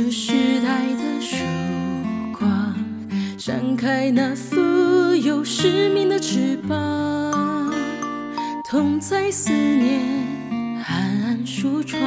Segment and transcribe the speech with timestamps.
[0.00, 1.36] 这时代的曙
[2.32, 2.72] 光，
[3.36, 4.56] 展开那富
[5.16, 7.74] 有使命的翅膀，
[8.70, 10.00] 同在思念，
[10.80, 12.00] 寒暗梳窗，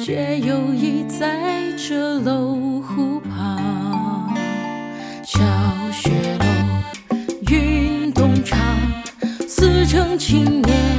[0.00, 4.34] 却又倚在这楼湖旁，
[5.24, 5.38] 小
[5.92, 7.16] 雪楼，
[7.48, 8.58] 运动场，
[9.46, 10.95] 似成青年。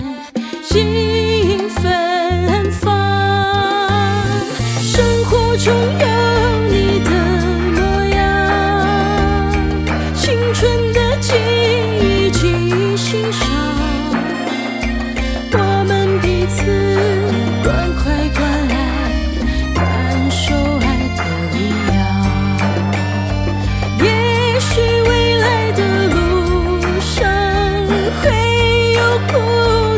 [29.30, 29.34] 孤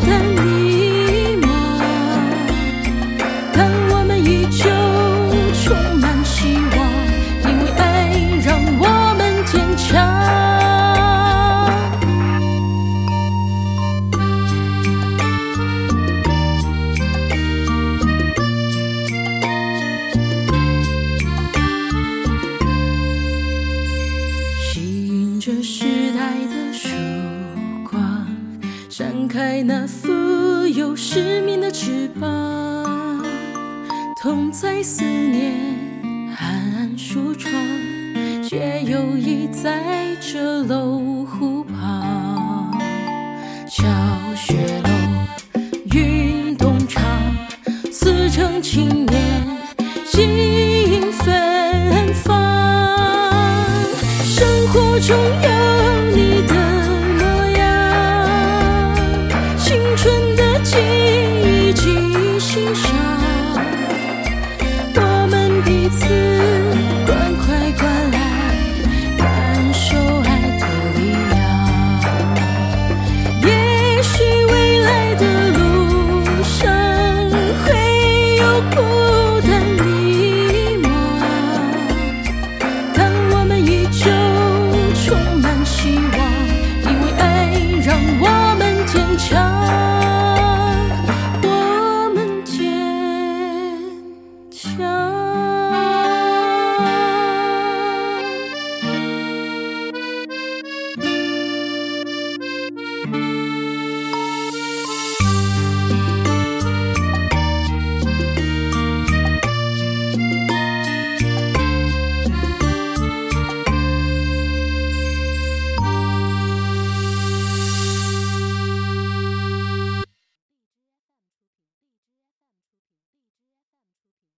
[0.06, 1.46] 单迷茫，
[3.54, 3.58] 但
[3.92, 4.64] 我们依旧
[5.62, 5.66] 充
[6.00, 6.78] 满希望，
[7.46, 7.80] 因为爱
[8.46, 8.48] 让
[8.80, 8.84] 我
[9.18, 9.88] 们坚强。
[24.62, 25.99] 吸引
[29.30, 30.10] 开那富
[30.66, 33.24] 有使命的翅膀，
[34.20, 35.54] 同在思念
[36.36, 37.54] 暗暗梳妆，
[38.44, 42.76] 却又已在这楼湖旁。
[43.70, 43.84] 小
[44.36, 44.90] 雪楼，
[45.94, 47.04] 云动长，
[47.92, 49.06] 似成青